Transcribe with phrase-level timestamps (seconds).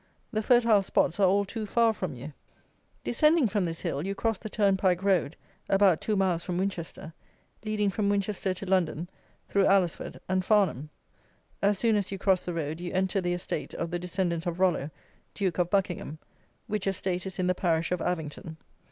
[0.31, 2.33] The fertile spots are all too far from you.
[3.03, 5.35] Descending from this hill, you cross the turnpike road
[5.69, 7.13] (about two miles from Winchester),
[7.63, 9.07] leading from Winchester to London
[9.47, 10.89] through Alresford and Farnham.
[11.61, 14.59] As soon as you cross the road, you enter the estate of the descendant of
[14.59, 14.89] Rollo,
[15.35, 16.17] Duke of Buckingham,
[16.65, 18.57] which estate is in the parish of Avington.